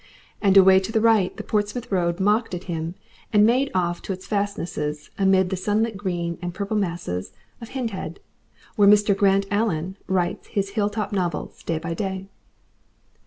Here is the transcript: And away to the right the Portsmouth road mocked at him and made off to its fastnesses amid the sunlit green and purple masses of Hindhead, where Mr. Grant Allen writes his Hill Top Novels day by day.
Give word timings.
And 0.41 0.57
away 0.57 0.79
to 0.79 0.91
the 0.91 0.99
right 0.99 1.37
the 1.37 1.43
Portsmouth 1.43 1.91
road 1.91 2.19
mocked 2.19 2.55
at 2.55 2.63
him 2.63 2.95
and 3.31 3.45
made 3.45 3.69
off 3.75 4.01
to 4.01 4.13
its 4.13 4.25
fastnesses 4.25 5.11
amid 5.19 5.51
the 5.51 5.55
sunlit 5.55 5.95
green 5.95 6.39
and 6.41 6.55
purple 6.55 6.75
masses 6.75 7.33
of 7.61 7.69
Hindhead, 7.69 8.17
where 8.75 8.87
Mr. 8.89 9.15
Grant 9.15 9.45
Allen 9.51 9.97
writes 10.07 10.47
his 10.47 10.69
Hill 10.71 10.89
Top 10.89 11.11
Novels 11.13 11.61
day 11.61 11.77
by 11.77 11.93
day. 11.93 12.25